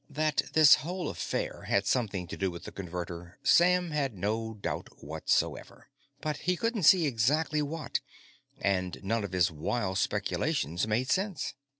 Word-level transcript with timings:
That 0.09 0.41
this 0.53 0.77
whole 0.81 1.09
affair 1.09 1.65
had 1.67 1.85
something 1.85 2.25
to 2.25 2.35
do 2.35 2.49
with 2.49 2.63
the 2.63 2.71
Converter, 2.71 3.37
Sam 3.43 3.91
had 3.91 4.15
no 4.15 4.55
doubt 4.55 4.87
whatsoever. 5.03 5.89
But 6.21 6.37
he 6.37 6.57
couldn't 6.57 6.87
see 6.89 7.05
exactly 7.05 7.61
what, 7.61 7.99
and 8.59 8.97
none 9.03 9.23
of 9.23 9.31
his 9.31 9.51
wild 9.51 9.99
speculations 9.99 10.87
made 10.87 11.11
sense. 11.11 11.53